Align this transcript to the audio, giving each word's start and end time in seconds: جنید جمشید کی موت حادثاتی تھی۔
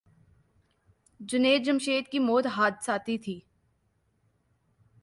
جنید 1.19 1.63
جمشید 1.63 2.07
کی 2.07 2.19
موت 2.19 2.47
حادثاتی 2.47 3.17
تھی۔ 3.17 3.39